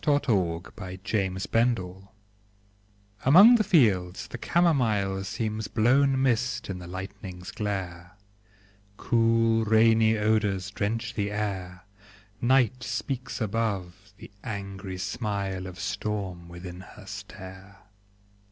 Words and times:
THE 0.03 0.13
WINDOW 0.13 0.63
ON 0.79 0.97
THE 1.05 1.45
HILL 1.53 2.11
Among 3.23 3.53
the 3.53 3.63
fields 3.63 4.29
the 4.29 4.39
camomile 4.39 5.23
Seems 5.23 5.67
blown 5.67 6.19
mist 6.19 6.71
in 6.71 6.79
the 6.79 6.87
lightning's 6.87 7.51
glare: 7.51 8.13
Cool, 8.97 9.63
rainy 9.63 10.17
odors 10.17 10.71
drench 10.71 11.13
the 11.13 11.29
air; 11.29 11.83
Night 12.41 12.81
speaks 12.83 13.39
above; 13.39 14.11
the 14.17 14.31
angry 14.43 14.97
smile 14.97 15.67
Of 15.67 15.79
storm 15.79 16.49
within 16.49 16.79
her 16.79 17.05
stare. 17.05 17.81